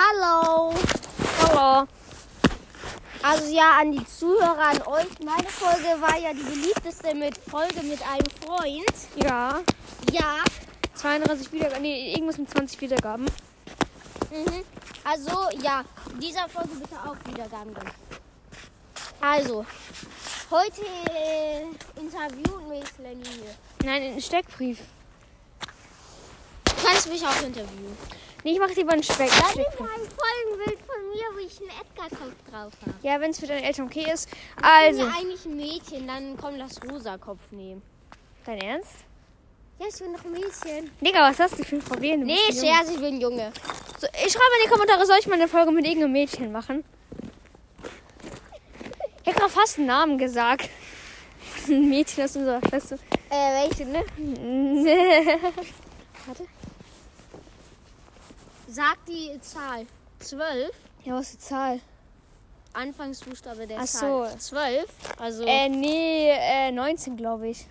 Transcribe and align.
Hallo. 0.00 0.72
Hallo. 1.42 1.88
Also 3.20 3.52
ja, 3.52 3.80
an 3.80 3.90
die 3.90 4.06
Zuhörer, 4.06 4.68
an 4.68 4.82
euch. 4.82 5.08
Meine 5.24 5.48
Folge 5.48 6.00
war 6.00 6.16
ja 6.16 6.32
die 6.32 6.44
beliebteste 6.44 7.16
mit 7.16 7.36
Folge 7.36 7.82
mit 7.82 8.00
einem 8.02 8.30
Freund. 8.46 8.94
Ja. 9.16 9.60
Ja. 10.12 10.36
32 10.94 11.50
Wiedergaben. 11.50 11.82
Nee, 11.82 12.12
irgendwas 12.12 12.38
mit 12.38 12.48
20 12.48 12.80
Wiedergaben. 12.80 13.24
Mhm. 14.30 14.64
Also 15.02 15.48
ja, 15.60 15.84
dieser 16.22 16.48
Folge 16.48 16.76
bitte 16.76 16.94
auch 17.04 17.16
Wiedergaben 17.26 17.74
gönnen. 17.74 17.92
Also, 19.20 19.66
heute 20.48 20.82
äh, 21.10 21.62
interviewen 22.00 22.68
mich 22.68 22.84
Lenny 23.02 23.24
hier. 23.24 23.54
Nein, 23.84 24.14
ein 24.14 24.20
Steckbrief. 24.20 24.78
Du 26.66 26.86
kannst 26.86 27.08
mich 27.08 27.26
auch 27.26 27.42
interviewen. 27.42 27.96
Nee, 28.44 28.52
ich 28.52 28.58
mach 28.58 28.68
lieber 28.74 28.92
einen 28.92 29.02
Speck. 29.02 29.26
Ist 29.26 29.34
Steckbrief. 29.34 29.80
ein 29.80 29.86
Folgenbild 29.86 30.78
von 30.86 31.08
mir, 31.10 31.24
wo 31.34 31.38
ich 31.38 31.60
einen 31.60 31.70
Edgar-Kopf 31.70 32.34
drauf 32.50 32.72
habe. 32.86 32.94
Ja, 33.02 33.20
wenn 33.20 33.30
es 33.32 33.40
für 33.40 33.46
deine 33.46 33.64
Eltern 33.64 33.86
okay 33.86 34.06
ist. 34.12 34.28
Ich 34.58 34.64
Also. 34.64 35.00
bin 35.00 35.08
ja 35.08 35.14
eigentlich 35.18 35.44
ein 35.44 35.56
Mädchen, 35.56 36.06
dann 36.06 36.36
komm, 36.40 36.56
lass 36.56 36.80
rosa 36.88 37.18
Kopf 37.18 37.40
nehmen. 37.50 37.82
Dein 38.46 38.58
Ernst? 38.60 38.90
Ja, 39.80 39.86
ich 39.88 39.98
bin 39.98 40.12
noch 40.12 40.24
ein 40.24 40.32
Mädchen. 40.32 40.90
Digga, 41.00 41.20
was 41.30 41.38
hast 41.38 41.58
du 41.58 41.64
für 41.64 41.76
ein 41.76 41.82
Problem? 41.82 42.20
Du 42.20 42.26
Nee. 42.26 42.36
Scherz, 42.52 42.90
ich 42.90 42.96
bin 42.96 43.14
ein 43.16 43.20
Junge. 43.20 43.52
So, 43.98 44.06
ich 44.06 44.32
schreibe 44.32 44.52
in 44.60 44.64
die 44.64 44.70
Kommentare, 44.70 45.04
soll 45.06 45.16
ich 45.20 45.26
mal 45.26 45.34
eine 45.34 45.48
Folge 45.48 45.70
mit 45.72 45.84
irgendeinem 45.86 46.12
Mädchen 46.12 46.50
machen? 46.52 46.84
Ich 49.24 49.28
hab 49.34 49.36
grad 49.40 49.50
fast 49.50 49.78
einen 49.78 49.86
Namen 49.88 50.16
gesagt. 50.18 50.68
Ein 51.68 51.88
Mädchen 51.90 52.24
aus 52.24 52.34
unserer 52.34 52.60
Klasse. 52.62 52.98
Äh, 53.28 53.68
welche, 53.68 53.84
ne? 53.84 54.02
Warte. 56.26 56.46
Sag 58.70 58.98
die 59.06 59.38
Zahl. 59.40 59.86
12. 60.20 60.70
Ja, 61.04 61.14
was 61.14 61.30
ist 61.30 61.34
die 61.34 61.38
Zahl? 61.38 61.80
Anfangsbuchstabe 62.74 63.66
der 63.66 63.78
Ach 63.80 63.86
Zahl. 63.86 64.30
so. 64.32 64.36
12. 64.38 64.84
Also 65.18 65.44
Äh, 65.44 65.68
nee, 65.68 66.30
äh, 66.30 66.70
19 66.70 67.16
glaube 67.16 67.48
ich. 67.48 67.66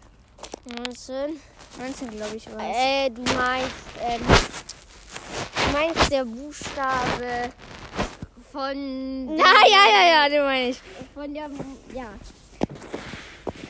19. 0.77 1.39
19 1.79 2.09
glaube 2.11 2.35
ich 2.35 2.51
war. 2.51 2.59
Äh, 2.61 3.09
du 3.11 3.21
meinst, 3.21 3.71
ähm, 4.01 4.21
du 4.25 5.71
meinst 5.73 6.11
der 6.11 6.25
Buchstabe 6.25 7.51
von. 8.51 9.37
Ja, 9.37 9.45
ja, 9.67 9.83
ja, 9.91 10.07
ja, 10.23 10.29
den 10.29 10.43
meine 10.43 10.69
ich. 10.69 10.81
Von 11.13 11.33
der. 11.33 11.49
Ja. 11.93 12.09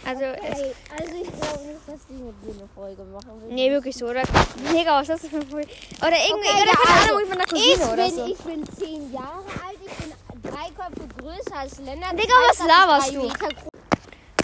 Also, 0.07 0.23
Ey, 0.23 0.73
also 0.97 1.13
ich 1.21 1.31
glaube 1.39 1.63
nicht, 1.65 1.81
dass 1.85 1.99
die 2.09 2.13
mit 2.13 2.35
dir 2.41 2.53
eine 2.61 2.69
Folge 2.73 3.03
machen 3.03 3.41
will. 3.41 3.53
nee, 3.53 3.69
wirklich 3.71 3.95
so, 3.97 4.05
oder? 4.05 4.23
Digga, 4.73 5.01
was 5.01 5.09
ist 5.09 5.23
das 5.23 5.29
für 5.29 5.35
ein 5.37 5.47
Problem? 5.47 5.67
Oder 5.99 6.17
irgendwie, 6.29 6.49
Okay, 6.49 6.61
oder 6.61 6.71
ja, 6.71 6.77
keine 6.77 6.99
also, 7.01 7.09
Ahnung, 7.13 7.21
ich 7.23 7.29
von 7.29 7.37
der 7.37 7.45
Ich 7.47 7.51
Cousine 7.77 7.93
oder 7.93 8.05
bin, 8.05 8.15
so. 8.15 8.25
ich 8.25 8.37
bin 8.37 8.77
10 8.77 9.13
Jahre 9.13 9.43
alt, 9.67 9.77
ich 9.85 9.93
bin 9.97 10.13
drei 10.43 10.69
Köpfe 10.69 11.07
größer 11.21 11.55
als 11.57 11.77
Lennart. 11.79 12.13
Digga, 12.13 12.23
Ich 12.23 12.49
was 12.49 12.59
ich 12.59 12.65
laberst 12.65 13.13
du? 13.13 13.31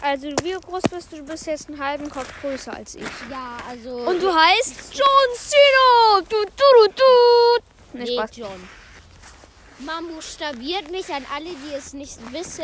Also, 0.02 0.28
wie 0.44 0.52
groß 0.52 0.82
bist 0.92 1.12
du? 1.14 1.16
Du 1.18 1.24
bist 1.24 1.46
jetzt 1.48 1.70
einen 1.70 1.82
halben 1.82 2.10
Kopf 2.10 2.28
größer 2.42 2.74
als 2.74 2.96
ich. 2.96 3.04
Ja, 3.32 3.56
also. 3.70 3.90
Und 4.00 4.22
du 4.22 4.36
heißt 4.36 4.76
John 4.94 5.30
Cena! 5.38 6.22
Du, 6.28 6.36
du, 6.44 6.48
du, 6.58 6.94
du! 6.94 7.64
Nee, 7.94 8.04
Nee, 8.04 8.18
Spaß. 8.18 8.32
John. 8.36 8.70
Man 9.80 10.08
buchstabiert 10.08 10.92
mich 10.92 11.08
an 11.14 11.26
alle, 11.34 11.46
die 11.46 11.74
es 11.74 11.94
nicht 11.94 12.18
wissen. 12.34 12.64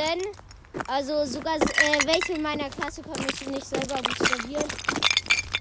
Also 0.87 1.25
sogar 1.25 1.55
äh, 1.55 2.05
welche 2.05 2.33
in 2.33 2.41
meiner 2.41 2.69
Klasse 2.69 3.01
können 3.01 3.25
es 3.31 3.45
nicht 3.47 3.65
selber 3.65 3.95
buchstabieren. 4.01 4.65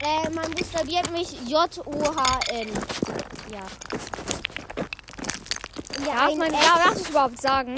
Äh, 0.00 0.30
man 0.30 0.50
buchstabiert 0.52 1.10
mich 1.10 1.32
J-O-H-N. 1.46 2.68
Ja. 3.52 3.62
Ja, 6.06 6.14
Darf 6.14 6.34
man, 6.36 6.54
S. 6.54 6.60
darf 6.60 7.00
ich 7.00 7.08
überhaupt 7.08 7.40
sagen? 7.40 7.74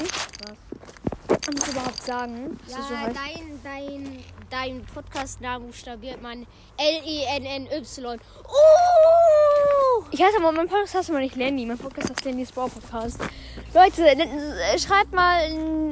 Darf 1.29 1.67
ich 1.67 1.69
überhaupt 1.69 2.03
sagen? 2.05 2.61
Ja, 2.69 3.09
dein, 3.09 3.61
dein, 3.65 4.25
dein 4.51 4.85
Podcast-Namen 4.87 5.69
buchstabiert 5.69 6.21
man 6.21 6.47
L-E-N-N-Y. 6.77 8.19
Oh! 8.47 10.05
Ich 10.11 10.23
heiße 10.23 10.37
aber, 10.39 10.53
mein 10.53 10.69
Podcast 10.69 10.95
heißt 10.95 11.09
immer 11.09 11.21
nicht 11.21 11.37
Lenny. 11.37 11.65
Mein 11.65 11.79
Podcast 11.79 12.11
heißt 12.11 12.25
Lenny's 12.25 12.53
Brawl 12.53 12.69
Podcast. 12.69 13.19
Leute, 13.73 14.05
äh, 14.05 14.79
schreibt 14.81 15.13
mal, 15.13 15.43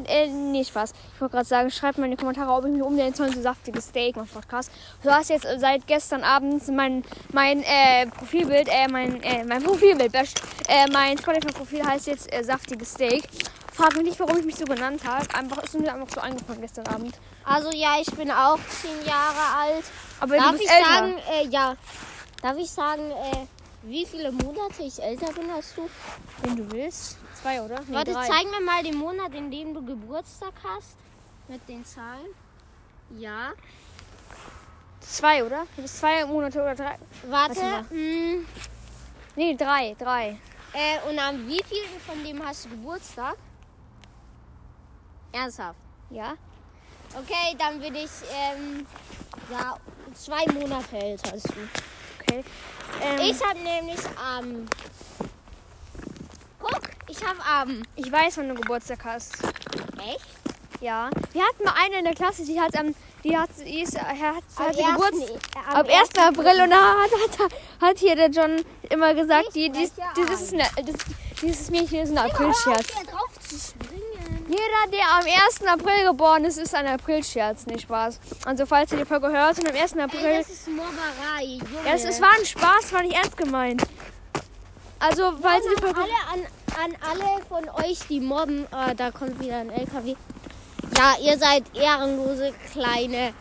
äh, 0.09 0.27
nee, 0.27 0.65
Spaß. 0.65 0.93
Ich 1.15 1.21
wollte 1.21 1.35
gerade 1.37 1.49
sagen, 1.49 1.71
schreibt 1.71 1.97
mal 1.99 2.07
in 2.07 2.11
die 2.11 2.17
Kommentare, 2.17 2.51
ob 2.51 2.65
ich 2.65 2.73
mich 2.73 2.83
umnennen 2.83 3.15
soll, 3.15 3.33
so 3.33 3.41
saftiges 3.41 3.87
Steak, 3.87 4.17
mein 4.17 4.27
Podcast. 4.27 4.73
Du 5.05 5.11
hast 5.11 5.31
jetzt 5.31 5.45
äh, 5.45 5.61
seit 5.61 5.87
gestern 5.87 6.25
Abend 6.25 6.67
mein, 6.69 7.05
mein, 7.33 7.63
äh, 7.63 8.07
Profilbild, 8.07 8.69
äh, 8.69 8.89
mein, 8.91 9.23
äh, 9.23 9.45
mein 9.45 9.63
Profilbild, 9.63 10.13
äh, 10.13 10.91
mein 10.93 11.19
Spotify-Profil 11.19 11.85
heißt 11.85 12.09
jetzt, 12.09 12.33
äh, 12.33 12.43
saftiges 12.43 12.95
Steak. 12.95 13.23
Frag 13.73 13.95
mich 13.95 14.07
nicht, 14.07 14.19
warum 14.19 14.37
ich 14.39 14.45
mich 14.45 14.57
so 14.57 14.65
genannt 14.65 15.03
habe. 15.07 15.25
Einfach, 15.37 15.63
ist 15.63 15.79
mir 15.79 15.95
einfach 15.95 16.13
so 16.13 16.21
eingefallen 16.21 16.61
gestern 16.61 16.87
Abend. 16.89 17.15
Also 17.45 17.71
ja, 17.71 18.01
ich 18.01 18.11
bin 18.17 18.29
auch 18.29 18.59
10 18.83 19.07
Jahre 19.07 19.57
alt. 19.57 19.85
Aber 20.19 20.37
Darf 20.37 20.57
ich 20.57 20.69
älter. 20.69 20.85
sagen, 20.85 21.15
äh, 21.33 21.47
ja. 21.47 21.77
Darf 22.43 22.57
ich 22.57 22.71
sagen, 22.71 23.11
äh, 23.13 23.47
wie 23.83 24.05
viele 24.07 24.33
Monate 24.33 24.83
ich 24.83 25.01
älter 25.03 25.33
bin 25.33 25.49
als 25.51 25.75
du? 25.75 25.89
Wenn 26.43 26.57
du 26.57 26.71
willst. 26.73 27.17
Zwei, 27.41 27.63
oder? 27.63 27.81
Nee, 27.87 27.95
Warte, 27.95 28.13
drei. 28.13 28.27
zeig 28.27 28.45
mir 28.51 28.61
mal 28.65 28.83
den 28.83 28.97
Monat, 28.97 29.33
in 29.35 29.51
dem 29.51 29.73
du 29.75 29.85
Geburtstag 29.85 30.53
hast. 30.65 30.97
Mit 31.49 31.67
den 31.69 31.85
Zahlen. 31.85 32.27
Ja. 33.19 33.53
Zwei, 35.01 35.45
oder? 35.45 35.67
Du 35.77 35.83
bist 35.83 35.99
zwei 35.99 36.27
Monate 36.27 36.61
oder 36.61 36.75
drei. 36.75 36.99
Warte. 37.29 37.85
Mh, 37.91 38.45
Nee, 39.37 39.55
drei, 39.55 39.95
drei. 39.97 40.37
äh, 40.73 41.09
und 41.09 41.17
am 41.19 41.47
wievielten 41.47 42.01
von 42.05 42.23
dem 42.25 42.45
hast 42.45 42.65
du 42.65 42.71
Geburtstag? 42.71 43.37
Ernsthaft. 45.33 45.79
Ja? 46.11 46.35
Okay, 47.15 47.55
dann 47.57 47.79
bin 47.81 47.95
ich 47.95 48.11
ähm, 48.35 48.85
ja, 49.51 49.77
zwei 50.15 50.45
Monate 50.53 50.97
älter 50.99 51.33
als 51.33 51.43
du. 51.45 51.55
Okay. 52.29 52.45
Ähm, 53.03 53.19
Ich 53.21 53.43
habe 53.45 53.59
nämlich 53.61 54.01
am. 54.17 54.67
Guck, 56.61 56.81
ich 57.09 57.25
habe 57.25 57.39
am. 57.45 57.83
ich 57.97 58.11
weiß, 58.11 58.39
wann 58.39 58.49
du 58.49 58.55
Geburtstag 58.55 59.05
hast. 59.05 59.35
Echt? 59.43 60.27
Ja. 60.81 61.11
Wir 61.33 61.43
hatten 61.43 61.65
mal 61.65 61.75
eine 61.85 61.99
in 61.99 62.05
der 62.05 62.15
Klasse, 62.15 62.45
die 62.45 62.61
hat 62.61 62.77
am, 62.79 62.95
die 63.25 63.37
hat, 63.37 63.51
die 63.59 63.81
ist, 63.83 63.99
hat, 63.99 64.07
hat, 64.17 64.77
die 64.79 64.83
Geburtstag. 64.85 65.29
ersten- 65.31 65.59
äh, 65.59 65.75
Ab 65.75 65.87
1. 65.87 65.89
ersten 65.89 66.21
April 66.21 66.63
und 66.63 66.71
da 66.71 66.77
hat, 66.77 67.11
hat, 67.41 67.53
hat 67.81 67.99
hier 67.99 68.15
der 68.17 68.31
John 68.31 68.65
immer 68.89 69.13
gesagt, 69.15 69.55
die, 69.55 69.71
dies, 69.71 69.89
spreche 69.91 70.11
dieses, 70.17 70.41
ist 70.43 70.53
eine, 70.55 70.63
das, 70.77 70.95
dieses 71.43 71.71
Mädchen 71.71 72.01
ist 72.03 72.11
ein 72.11 72.19
Aprilscherz. 72.19 72.87
hier 72.95 73.05
drauf 73.07 73.31
zu 73.41 73.59
springen. 73.59 74.38
Jeder, 74.49 74.91
der 74.91 75.05
am 75.11 75.25
1. 75.25 75.67
April 75.67 76.07
geboren 76.07 76.45
ist, 76.45 76.57
ist 76.57 76.75
ein 76.75 76.87
Aprilscherz, 76.87 77.67
nicht 77.67 77.83
Spaß. 77.83 78.19
Also 78.47 78.65
falls 78.65 78.91
ihr 78.93 78.99
die 78.99 79.05
Folge 79.05 79.29
hört 79.29 79.59
und 79.59 79.69
am 79.69 79.77
1. 79.77 79.99
April... 79.99 80.25
Ey, 80.25 80.39
das 80.39 80.49
ist 80.49 80.69
Mobberei, 80.69 81.45
Junge. 81.45 81.87
ja, 81.87 81.93
es, 81.93 82.05
es 82.05 82.21
war 82.21 82.31
ein 82.39 82.47
Spaß, 82.47 82.93
war 82.93 83.03
nicht 83.03 83.15
ernst 83.15 83.37
gemeint. 83.37 83.83
Also 85.01 85.35
falls 85.43 85.65
ihr 85.67 85.77
die 85.77 85.83
Folge... 85.83 86.01
alle, 86.01 86.33
an, 86.33 86.47
an 86.83 86.97
alle 87.11 87.45
von 87.47 87.69
euch, 87.85 87.99
die 88.09 88.21
mobben, 88.21 88.67
äh, 88.73 88.95
da 88.95 89.11
kommt 89.11 89.39
wieder 89.39 89.59
ein 89.59 89.71
LKW. 89.71 90.17
Ja, 90.97 91.15
ihr 91.23 91.39
seid 91.39 91.65
ehrenlose 91.75 92.55
kleine. 92.73 93.35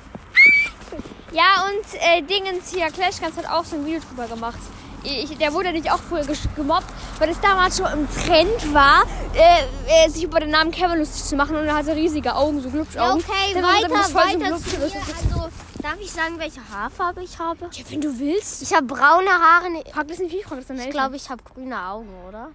Ja, 1.31 1.66
und 1.68 2.01
äh, 2.01 2.22
Dingens 2.22 2.74
hier, 2.74 2.88
Clashguns 2.88 3.38
hat 3.38 3.50
auch 3.50 3.63
so 3.63 3.78
ein 3.78 3.85
Video 3.85 4.01
drüber 4.01 4.28
gemacht. 4.28 4.59
Ich, 5.03 5.37
der 5.37 5.53
wurde 5.53 5.71
nicht 5.71 5.89
auch 5.91 5.99
früher 5.99 6.23
gemobbt, 6.55 6.85
weil 7.19 7.29
es 7.29 7.39
damals 7.39 7.77
schon 7.77 7.85
im 7.93 8.07
Trend 8.09 8.73
war, 8.73 9.03
äh, 9.33 10.05
äh, 10.05 10.09
sich 10.09 10.23
über 10.23 10.39
den 10.39 10.49
Namen 10.49 10.71
Kevin 10.71 10.99
lustig 10.99 11.23
zu 11.23 11.35
machen 11.35 11.55
und 11.55 11.65
er 11.65 11.75
hatte 11.75 11.95
riesige 11.95 12.35
Augen, 12.35 12.59
so 12.61 12.67
Ja, 12.67 12.73
Glubschaugen. 12.73 13.23
okay, 13.23 13.53
Dann 13.53 13.65
hat 13.65 13.83
er 13.83 13.89
weiter, 13.91 14.03
so 14.03 14.13
weiter 14.15 14.57
zu 14.57 14.77
mir. 14.77 14.83
Also, 14.83 15.49
darf 15.81 15.95
ich 16.01 16.11
sagen, 16.11 16.37
welche 16.39 16.59
Haarfarbe 16.69 17.23
ich 17.23 17.37
habe? 17.39 17.69
Ja, 17.71 17.83
wenn 17.89 18.01
du 18.01 18.19
willst. 18.19 18.61
Ich 18.63 18.73
habe 18.73 18.85
braune 18.87 19.29
Haare. 19.29 19.69
ne- 19.69 19.83
Frag 19.93 20.07
das 20.07 20.19
nicht 20.19 20.33
wie, 20.33 20.43
frag 20.43 20.57
das 20.57 20.67
dann 20.67 20.79
Ich 20.79 20.89
glaube, 20.89 21.15
ich 21.15 21.29
habe 21.29 21.41
grüne 21.43 21.79
Augen, 21.81 22.09
oder? 22.27 22.49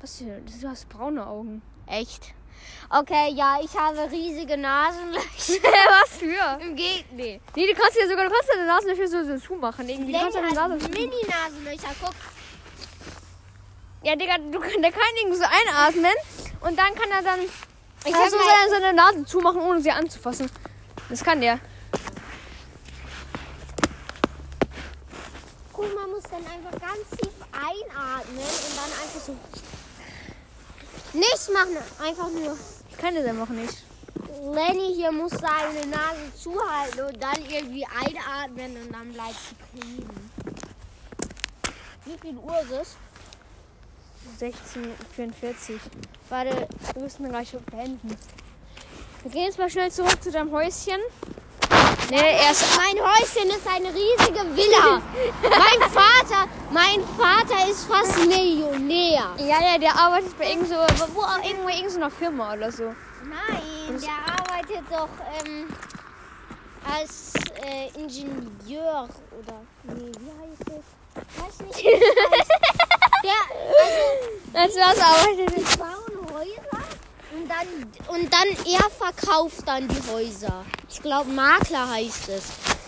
Was? 0.00 0.18
Das- 0.46 0.60
Du 0.60 0.68
hast 0.68 0.88
braune 0.88 1.26
Augen. 1.26 1.60
Echt? 1.86 2.32
Okay, 2.90 3.32
ja, 3.34 3.58
ich 3.62 3.76
habe 3.78 4.10
riesige 4.10 4.56
Nasenlöcher. 4.56 5.22
Was 6.02 6.18
für? 6.18 6.62
Im 6.62 6.74
Gegenteil. 6.74 7.40
Nee, 7.54 7.66
du 7.66 7.74
kannst 7.74 7.98
ja 7.98 8.08
sogar, 8.08 8.24
du 8.26 8.30
kannst 8.30 8.48
deine 8.52 8.66
Nasenlöcher 8.66 9.08
so, 9.08 9.24
so 9.24 9.38
zumachen. 9.38 9.88
Irgendwie. 9.88 10.12
Du 10.12 10.18
kannst 10.18 10.36
Lenny 10.36 10.48
deine 10.54 10.60
hat 10.62 10.70
Nase 10.70 10.88
Mini-Nasenlöcher. 10.88 11.94
Guck, 12.02 12.14
Ja, 14.02 14.16
Digga, 14.16 14.38
du, 14.38 14.58
kann- 14.58 14.80
der 14.82 14.92
kann 14.92 15.02
irgendwie 15.20 15.38
so 15.38 15.44
einatmen 15.44 16.12
und 16.62 16.78
dann 16.78 16.94
kann 16.94 17.10
er 17.10 17.22
dann 17.22 17.40
ich 18.04 18.12
du 18.12 18.18
mal, 18.18 18.30
seine, 18.30 18.70
seine 18.70 18.92
Nase 18.94 19.24
zumachen, 19.24 19.60
ohne 19.60 19.80
sie 19.80 19.90
anzufassen. 19.90 20.50
Das 21.10 21.22
kann 21.22 21.40
der. 21.40 21.58
guck, 25.78 25.94
man 25.94 26.10
muss 26.10 26.22
dann 26.24 26.44
einfach 26.46 26.72
ganz 26.80 27.08
tief 27.10 27.32
einatmen 27.52 28.38
und 28.38 28.76
dann 28.76 28.92
einfach 29.00 29.20
so. 29.20 29.36
Nichts 31.12 31.50
machen, 31.50 31.76
einfach 32.04 32.30
nur. 32.30 32.56
Ich 32.90 32.96
kann 32.98 33.14
das 33.14 33.24
einfach 33.24 33.48
nicht. 33.48 33.82
Lenny 34.42 34.94
hier 34.94 35.10
muss 35.10 35.32
seine 35.32 35.86
Nase 35.86 36.34
zuhalten 36.36 37.00
und 37.00 37.22
dann 37.22 37.44
irgendwie 37.48 37.86
einatmen 37.86 38.76
und 38.82 38.92
dann 38.92 39.12
bleibt 39.12 39.36
sie 39.48 39.80
kleben. 39.80 40.30
Wie 42.04 42.18
viel 42.18 42.36
Uhr 42.36 42.60
ist 42.60 42.70
es? 42.70 42.96
1644. 44.40 45.80
Warte, 46.28 46.68
wir 46.94 47.02
müssen 47.02 47.28
gleich 47.28 47.52
beenden. 47.70 48.16
Wir 49.22 49.30
gehen 49.30 49.44
jetzt 49.44 49.58
mal 49.58 49.70
schnell 49.70 49.90
zurück 49.90 50.22
zu 50.22 50.30
deinem 50.30 50.52
Häuschen. 50.52 51.00
Erst 52.10 52.64
mein 52.76 52.96
Häuschen 53.04 53.50
ist 53.50 53.66
eine 53.66 53.88
riesige 53.88 54.56
Villa. 54.56 55.02
mein 55.42 55.90
Vater, 55.90 56.48
mein 56.70 57.04
Vater 57.18 57.68
ist 57.68 57.84
fast 57.84 58.16
Millionär. 58.26 59.34
Ja, 59.36 59.60
ja, 59.60 59.78
der 59.78 59.94
arbeitet 59.94 60.38
bei 60.38 60.50
irgend 60.50 60.68
so, 60.68 60.76
wo, 61.14 61.20
auch 61.20 61.44
irgendwo 61.44 61.68
irgend 61.68 61.90
so 61.90 61.98
einer 61.98 62.10
Firma 62.10 62.54
oder 62.54 62.72
so. 62.72 62.94
Nein, 63.24 64.00
der 64.00 64.34
arbeitet 64.34 64.84
doch 64.90 65.08
ähm, 65.44 65.68
als 66.90 67.32
äh, 67.62 67.88
Ingenieur 67.98 69.08
oder 69.38 69.60
nee, 69.84 70.12
wie 70.18 70.30
heißt 70.30 70.64
das? 70.66 70.84
Weiß 71.36 71.60
nicht. 71.66 71.78
Wie 71.84 71.90
heißt. 71.90 72.50
Der, 73.24 74.60
also, 74.60 74.80
Als 74.80 74.96
was 74.96 75.04
arbeitet 75.04 75.56
die 75.56 75.76
bauen 75.76 76.32
Häuser 76.32 76.84
und 77.34 77.47
dann 77.58 78.14
und 78.16 78.32
dann 78.32 78.48
er 78.66 78.90
verkauft 78.90 79.66
dann 79.66 79.88
die 79.88 80.10
Häuser. 80.12 80.64
Ich 80.88 81.02
glaube 81.02 81.30
Makler 81.30 81.88
heißt 81.90 82.28
es. 82.30 82.44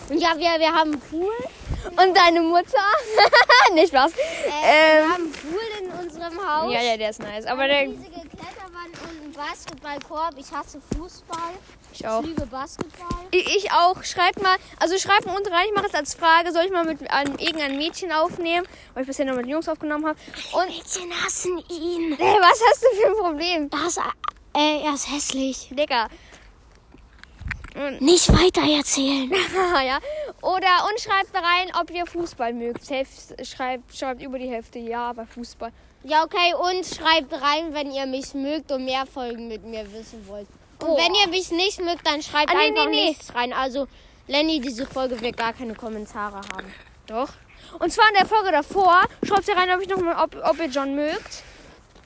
Und 0.09 0.17
ja, 0.19 0.31
wir, 0.37 0.59
wir 0.59 0.73
haben 0.73 0.93
einen 0.93 1.01
Pool. 1.01 1.31
Und 1.85 2.17
deine 2.17 2.41
Mutter? 2.41 2.83
Nicht 3.73 3.89
Spaß. 3.89 4.11
Äh, 4.11 4.17
Ähm. 4.63 5.07
wir 5.07 5.13
haben 5.13 5.23
einen 5.23 5.31
Pool 5.31 5.61
in 5.79 5.91
unserem 6.05 6.37
Haus. 6.47 6.73
Ja, 6.73 6.81
ja, 6.81 6.97
der 6.97 7.09
ist 7.11 7.19
nice. 7.21 7.45
Aber 7.45 7.65
der. 7.67 7.83
riesige 7.83 8.09
Kletterwand 8.11 8.93
und 9.03 9.23
ein 9.25 9.31
Basketballkorb. 9.33 10.35
Ich 10.37 10.51
hasse 10.51 10.81
Fußball. 10.97 11.53
Ich 11.93 12.05
auch. 12.07 12.21
Ich 12.21 12.27
liebe 12.27 12.45
Basketball. 12.45 13.07
Ich, 13.31 13.55
ich 13.55 13.71
auch. 13.71 14.03
Schreibt 14.03 14.41
mal, 14.41 14.57
also 14.79 14.97
schreibt 14.97 15.25
mal 15.25 15.35
unten 15.35 15.51
rein, 15.53 15.65
ich 15.67 15.75
mache 15.75 15.87
es 15.87 15.93
als 15.93 16.13
Frage, 16.13 16.51
soll 16.51 16.65
ich 16.65 16.71
mal 16.71 16.83
mit 16.85 17.09
einem, 17.09 17.37
irgendeinem 17.37 17.77
Mädchen 17.77 18.11
aufnehmen, 18.11 18.67
weil 18.93 19.03
ich 19.03 19.07
bisher 19.07 19.25
nur 19.25 19.35
mit 19.35 19.47
Jungs 19.47 19.67
aufgenommen 19.69 20.07
habe. 20.07 20.19
Und 20.53 20.67
Mädchen 20.67 21.11
hassen 21.23 21.57
ihn. 21.69 22.17
hey, 22.17 22.37
was 22.41 22.59
hast 22.69 22.83
du 22.83 22.87
für 22.97 23.07
ein 23.07 23.17
Problem? 23.17 23.69
Das, 23.69 23.97
äh, 24.55 24.83
er 24.83 24.93
ist 24.93 25.11
hässlich. 25.11 25.69
Digga. 25.71 26.07
Nicht 27.99 28.29
weiter 28.29 28.69
erzählen. 28.69 29.31
ja. 29.85 29.99
Oder 30.41 30.87
und 30.89 30.99
schreibt 30.99 31.33
da 31.33 31.39
rein, 31.39 31.71
ob 31.79 31.89
ihr 31.91 32.05
Fußball 32.05 32.53
mögt. 32.53 32.89
Hälfte, 32.89 33.43
schreibt, 33.45 33.95
schreibt 33.95 34.21
über 34.21 34.37
die 34.37 34.49
Hälfte 34.49 34.79
ja 34.79 35.13
bei 35.13 35.25
Fußball. 35.25 35.71
Ja, 36.03 36.23
okay. 36.23 36.53
Und 36.53 36.85
schreibt 36.85 37.33
rein, 37.33 37.73
wenn 37.73 37.91
ihr 37.91 38.05
mich 38.05 38.33
mögt 38.33 38.71
und 38.71 38.85
mehr 38.85 39.05
Folgen 39.05 39.47
mit 39.47 39.63
mir 39.63 39.89
wissen 39.93 40.27
wollt. 40.27 40.47
Und 40.79 40.97
wenn 40.97 41.13
ihr 41.13 41.27
mich 41.29 41.51
nicht 41.51 41.79
mögt, 41.79 42.05
dann 42.05 42.21
schreibt 42.21 42.49
Ah, 42.51 42.57
nee, 42.57 42.67
einfach 42.67 42.85
nee, 42.85 42.95
nee. 42.95 43.05
nichts 43.09 43.33
rein. 43.33 43.53
Also, 43.53 43.87
Lenny, 44.27 44.59
diese 44.59 44.85
Folge 44.85 45.21
wird 45.21 45.37
gar 45.37 45.53
keine 45.53 45.75
Kommentare 45.75 46.37
haben. 46.53 46.73
Doch. 47.07 47.29
Und 47.79 47.93
zwar 47.93 48.07
in 48.09 48.15
der 48.15 48.25
Folge 48.25 48.51
davor 48.51 49.03
schreibt 49.23 49.47
ihr 49.47 49.55
rein, 49.55 49.69
ob, 49.71 49.81
ich 49.81 49.87
noch 49.87 49.97
mal, 49.97 50.21
ob, 50.23 50.35
ob 50.43 50.59
ihr 50.59 50.65
John 50.65 50.95
mögt. 50.95 51.43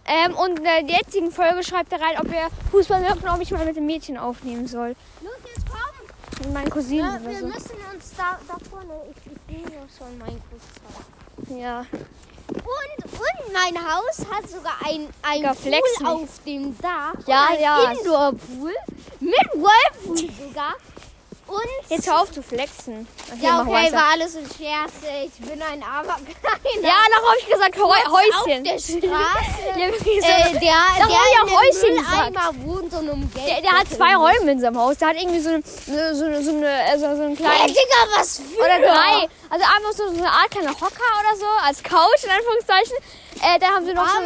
Ähm, 0.07 0.35
und 0.35 0.59
in 0.59 0.63
der 0.63 0.81
jetzigen 0.83 1.31
Folge 1.31 1.63
schreibt 1.63 1.91
ihr 1.91 1.99
rein, 1.99 2.19
ob 2.19 2.27
ihr 2.27 2.47
Fußball 2.71 3.01
mögt 3.01 3.23
und 3.23 3.29
ob 3.29 3.41
ich 3.41 3.51
mal 3.51 3.65
mit 3.65 3.75
dem 3.75 3.85
Mädchen 3.85 4.17
aufnehmen 4.17 4.67
soll. 4.67 4.89
Jetzt 5.21 5.65
komm. 5.69 6.45
Mit 6.45 6.53
meinen 6.53 6.69
Cousinen 6.69 7.23
Ja, 7.23 7.29
wir 7.29 7.39
so. 7.39 7.45
müssen 7.47 7.75
uns 7.93 8.11
da, 8.17 8.37
da 8.47 8.57
vorne. 8.69 8.93
Ich, 9.09 9.31
ich 9.31 9.65
sehe 9.65 9.75
ja 9.75 9.81
schon 9.97 10.17
mein 10.19 10.41
Kuss. 10.49 11.57
Ja. 11.57 11.85
Und, 12.49 13.05
und 13.05 13.53
mein 13.53 13.75
Haus 13.83 14.19
hat 14.31 14.47
sogar 14.49 14.75
ein, 14.85 15.07
ein 15.23 15.55
flex 15.55 15.81
Pool 15.97 16.07
auf 16.07 16.29
dem 16.45 16.77
Dach. 16.79 17.13
Ja, 17.25 17.47
ja. 17.59 17.91
Indoor-Pool 17.91 18.73
mit 19.19 19.33
Whirlpool 19.53 20.17
sogar. 20.17 20.75
Und 21.47 21.89
Jetzt 21.89 22.07
hör 22.07 22.21
auf 22.21 22.31
zu 22.31 22.41
flexen. 22.41 23.07
Okay, 23.31 23.45
ja, 23.45 23.61
okay, 23.61 23.93
war 23.93 24.11
alles 24.13 24.35
ein 24.35 24.45
Scherz. 24.45 24.93
Ich 25.25 25.45
bin 25.47 25.61
ein 25.61 25.83
armer 25.83 26.15
Kleiner. 26.41 26.87
Ja, 26.87 26.95
noch 27.11 27.29
habe 27.29 27.37
ich 27.39 27.47
gesagt, 27.47 27.77
Heu 27.77 27.83
Auf 27.83 28.45
Häuschen. 28.45 28.63
der 28.63 28.79
Straße. 28.79 28.99
Ja, 29.77 29.87
wie 29.91 30.09
äh, 30.09 30.15
gesagt, 30.15 30.53
der, 30.53 30.59
der 30.61 31.05
dem 31.05 31.55
Häuschen 31.55 31.95
Mülleimer 31.95 32.51
wohnt 32.65 32.93
und 32.93 33.09
um 33.09 33.31
Geld 33.33 33.47
der, 33.47 33.61
der 33.61 33.71
hat 33.73 33.89
zwei 33.89 34.15
Räume 34.15 34.51
in 34.51 34.59
seinem 34.59 34.77
Haus. 34.79 34.97
Der 34.97 35.09
hat 35.09 35.17
irgendwie 35.17 35.39
so 35.39 35.49
eine, 35.49 35.61
so, 35.61 36.13
so, 36.13 36.41
so 36.41 36.51
eine, 36.51 36.69
also 36.89 37.15
so 37.15 37.21
einen 37.23 37.35
Hey, 37.35 37.45
kleinen. 37.45 37.67
Digga, 37.67 38.17
was 38.17 38.37
für 38.39 38.57
Oder 38.59 38.79
drei. 38.79 39.27
Also 39.49 39.65
einfach 39.65 39.91
so, 39.95 40.07
so 40.13 40.17
eine 40.17 40.31
Art 40.31 40.49
kleiner 40.49 40.71
Hocker 40.71 41.11
oder 41.19 41.37
so, 41.37 41.45
als 41.63 41.83
Couch 41.83 42.23
in 42.23 42.29
Anführungszeichen. 42.31 42.97
Äh, 43.41 43.59
da 43.59 43.67
haben 43.67 43.85
sie 43.85 43.93
noch 43.93 44.07
so, 44.07 44.21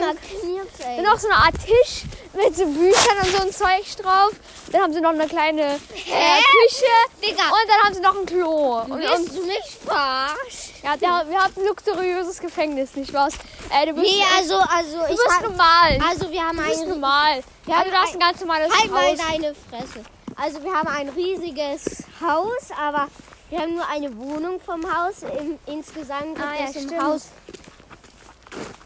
noch 1.02 1.20
so 1.20 1.28
eine 1.28 1.38
Art 1.38 1.56
Tisch 1.66 2.04
mit 2.34 2.56
so 2.56 2.66
Büchern 2.66 3.18
und 3.24 3.32
so 3.36 3.42
ein 3.42 3.52
Zeug 3.52 3.96
drauf. 4.02 4.32
Dann 4.72 4.82
haben 4.84 4.94
sie 4.94 5.02
noch 5.02 5.10
eine 5.10 5.28
kleine 5.28 5.62
äh, 5.64 5.78
Küche. 5.78 6.86
Digga, 7.24 7.44
Und 7.44 7.68
dann 7.68 7.84
haben 7.84 7.94
sie 7.96 8.02
noch 8.02 8.16
ein 8.20 8.26
Klo. 8.26 8.80
Und, 8.82 8.98
willst 9.00 9.16
und 9.30 9.36
du 9.38 9.46
mich 9.46 9.78
verarschen? 9.84 10.74
ja, 10.84 10.96
der, 10.98 11.26
wir 11.30 11.44
hatten 11.44 11.62
ein 11.62 11.66
luxuriöses 11.68 12.40
Gefängnis, 12.40 12.96
nicht 12.96 13.14
was? 13.14 13.34
Äh, 13.72 13.88
du 13.88 13.94
bist, 13.94 14.06
Nee, 14.12 14.24
also, 14.38 14.56
also, 14.58 14.98
du 15.00 15.04
ich 15.06 15.10
bist 15.10 15.30
hab, 15.36 15.44
normal. 15.44 16.00
also 16.08 16.30
wir 16.32 16.42
haben 16.44 16.58
Du 16.58 16.64
bist 16.64 16.82
ein 16.84 16.90
normal. 16.90 17.44
Wir 17.66 17.76
also 17.76 17.86
haben 17.86 17.92
du 17.92 17.98
hast 17.98 18.14
ein- 18.14 18.20
ganz 18.20 18.40
normales 18.42 18.74
Halt 18.80 18.92
mal 18.92 19.08
Haus. 19.12 19.18
deine 19.30 19.56
Fresse. 19.70 20.06
Also 20.36 20.64
wir 20.64 20.74
haben 20.74 20.88
ein 20.88 21.10
riesiges 21.10 22.04
Haus, 22.22 22.70
aber 22.80 23.08
wir 23.50 23.60
haben 23.60 23.74
nur 23.76 23.88
eine 23.90 24.16
Wohnung 24.18 24.60
vom 24.62 24.84
Haus. 24.86 25.16
Im, 25.40 25.58
insgesamt 25.66 26.36
gibt 26.36 26.48
Ah, 26.48 26.54
ja, 26.60 26.70
es 26.70 26.76
im 26.76 26.84
stimmt. 26.88 27.04
Haus 27.04 27.22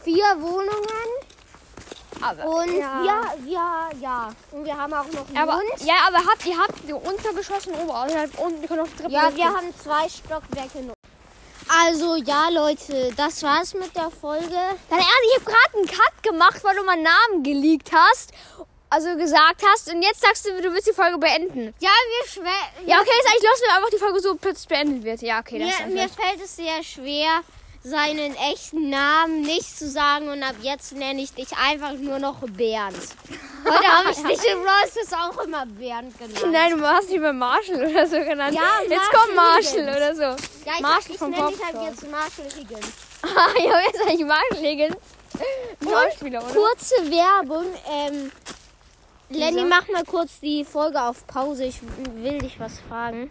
vier 0.04 0.26
Wohnungen. 0.40 1.13
Aber, 2.24 2.46
Und 2.46 2.78
ja. 2.78 3.02
wir, 3.04 3.46
wir, 3.46 4.00
ja. 4.02 4.30
Und 4.52 4.66
wir 4.66 4.78
haben 4.78 4.94
auch 4.94 5.06
noch 5.08 5.28
einen 5.28 5.38
Aber, 5.38 5.58
Hund. 5.58 5.82
ja, 5.86 5.96
aber 6.08 6.18
habt, 6.18 6.46
ihr 6.46 6.58
habt 6.58 6.88
die 6.88 6.94
Untergeschoss 6.94 7.68
und 7.68 7.76
Obergeschoss 7.76 8.30
und 8.38 8.62
ihr 8.62 8.68
könnt 8.68 8.82
auf 8.82 8.90
Treppen 8.94 9.12
Ja, 9.12 9.36
wir 9.36 9.46
haben 9.46 9.74
zwei 9.82 10.08
Stockwerke 10.08 10.80
noch. 10.80 10.94
Also 11.70 12.16
ja, 12.16 12.50
Leute, 12.50 13.14
das 13.16 13.42
war's 13.44 13.74
mit 13.74 13.96
der 13.96 14.10
Folge. 14.10 14.50
Dein 14.90 15.00
Ernst, 15.00 15.12
ich 15.28 15.36
habe 15.36 15.46
gerade 15.46 15.78
einen 15.78 15.88
Cut 15.88 16.24
gemacht, 16.24 16.64
weil 16.64 16.76
du 16.76 16.84
meinen 16.84 17.04
Namen 17.04 17.44
geleakt 17.44 17.92
hast. 17.94 18.32
Also 18.90 19.16
gesagt 19.16 19.64
hast. 19.66 19.92
Und 19.92 20.04
jetzt 20.04 20.22
sagst 20.22 20.46
du, 20.46 20.62
du 20.62 20.72
willst 20.72 20.88
die 20.88 20.94
Folge 20.94 21.18
beenden. 21.18 21.74
Ja, 21.80 21.90
wir 21.90 22.30
schwer. 22.30 22.52
Ja, 22.86 23.02
okay, 23.02 23.10
ist 23.10 23.28
eigentlich 23.28 23.44
los, 23.44 23.62
wenn 23.66 23.76
einfach 23.76 23.90
die 23.90 23.98
Folge 23.98 24.20
so 24.20 24.36
plötzlich 24.36 24.68
beendet 24.68 25.04
wird. 25.04 25.22
Ja, 25.24 25.40
okay, 25.40 25.58
das 25.58 25.70
ist 25.70 25.80
Mir, 25.80 25.86
dann 25.86 25.94
mir 25.96 26.10
fällt 26.10 26.42
es 26.44 26.56
sehr 26.56 26.84
schwer, 26.84 27.42
seinen 27.84 28.36
echten 28.36 28.90
Namen 28.90 29.42
nicht 29.42 29.78
zu 29.78 29.90
sagen 29.90 30.30
und 30.30 30.42
ab 30.42 30.56
jetzt 30.62 30.94
nenne 30.94 31.22
ich 31.22 31.34
dich 31.34 31.50
einfach 31.58 31.94
nur 31.94 32.18
noch 32.20 32.40
Bernd. 32.40 32.98
Heute 33.66 33.88
habe 33.88 34.12
ich 34.12 34.18
dich 34.24 34.52
im 34.52 34.60
Rosses 34.60 35.12
auch 35.14 35.38
immer 35.44 35.66
Bernd 35.66 36.18
genannt. 36.18 36.46
Nein, 36.52 36.78
du 36.78 36.86
hast 36.86 37.10
dich 37.10 37.20
mal 37.20 37.34
Marshall 37.34 37.86
oder 37.90 38.08
so 38.08 38.18
genannt. 38.18 38.56
Ja, 38.56 38.82
jetzt 38.82 38.90
Marshall 38.90 39.20
kommt 39.20 39.36
Marshall 39.36 39.82
Higgins. 39.82 39.98
oder 39.98 40.16
so. 40.16 40.22
ja, 40.22 40.74
ich, 40.76 40.82
Marshall 40.82 41.12
ich 41.12 41.18
vom 41.18 41.32
nenne 41.32 41.48
dich 41.50 41.64
halt 41.64 41.90
jetzt 41.90 42.12
Marshall 42.12 42.50
Higgins. 42.58 42.88
Ah, 43.26 43.58
ja, 43.58 43.80
jetzt 43.80 44.02
eigentlich 44.02 44.26
Marshall 44.28 44.58
Higgins. 44.58 44.98
Schauspieler, 45.82 46.44
oder? 46.44 46.54
Kurze 46.54 46.96
Werbung. 47.10 47.66
Ähm, 47.90 48.32
Lenny, 49.30 49.64
mach 49.64 49.88
mal 49.88 50.04
kurz 50.04 50.40
die 50.42 50.66
Folge 50.66 51.02
auf 51.02 51.26
Pause. 51.26 51.64
Ich 51.66 51.80
will 52.16 52.40
dich 52.40 52.60
was 52.60 52.80
fragen. 52.88 53.30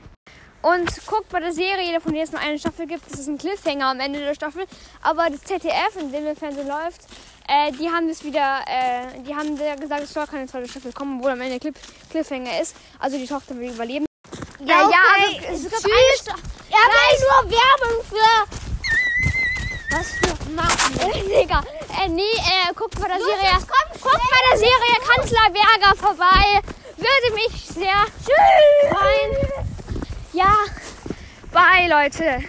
Und 0.62 1.06
guckt 1.06 1.28
bei 1.28 1.40
der 1.40 1.52
Serie, 1.52 2.00
von 2.00 2.12
der 2.12 2.22
es 2.22 2.30
nur 2.30 2.40
eine 2.40 2.58
Staffel 2.58 2.86
gibt, 2.86 3.10
das 3.10 3.20
ist 3.20 3.28
ein 3.28 3.36
Cliffhanger 3.36 3.86
am 3.86 4.00
Ende 4.00 4.20
der 4.20 4.34
Staffel. 4.34 4.64
Aber 5.02 5.28
das 5.28 5.42
ZDF, 5.42 5.96
in 5.98 6.12
dem 6.12 6.24
der 6.24 6.36
Fernsehen 6.36 6.68
läuft, 6.68 7.00
äh, 7.48 7.72
die 7.72 7.90
haben 7.90 8.08
das 8.08 8.22
wieder, 8.22 8.60
äh, 8.66 9.20
die 9.26 9.34
haben 9.34 9.56
gesagt, 9.56 10.04
es 10.04 10.12
soll 10.12 10.26
keine 10.26 10.46
zweite 10.46 10.68
Staffel 10.68 10.92
kommen, 10.92 11.18
obwohl 11.18 11.32
am 11.32 11.40
Ende 11.40 11.58
Cliff 11.58 11.74
Cliffhanger 12.10 12.60
ist. 12.60 12.76
Also 13.00 13.18
die 13.18 13.26
Tochter 13.26 13.56
will 13.56 13.70
überleben. 13.70 14.06
Ja, 14.60 14.82
ja, 14.82 14.86
okay. 14.86 15.40
also 15.48 15.66
es 15.66 15.72
gab 15.72 15.80
Tschüss. 15.80 16.28
eine 16.28 16.38
Ja, 16.70 16.78
aber 16.86 17.42
nur 17.42 17.50
Werbung 17.50 18.04
für. 18.08 18.32
Was 19.90 20.08
für 20.12 20.50
Machen? 20.52 21.28
Digga, 21.40 21.62
äh, 22.00 22.08
nee, 22.08 22.22
äh, 22.22 22.72
guckt 22.74 22.98
bei 23.00 23.08
der 23.08 23.18
Los, 23.18 23.26
Serie, 23.26 23.58
komm, 23.58 24.00
guckt 24.00 24.30
bei 24.30 24.50
der 24.50 24.58
Serie 24.58 24.96
Kanzler 25.06 25.50
Berger 25.50 25.96
vorbei. 25.96 26.62
Würde 26.96 27.34
mich 27.34 27.66
sehr 27.66 28.06
freuen. 28.90 29.61
Ja, 30.32 30.50
bye 31.52 31.88
Leute. 31.88 32.40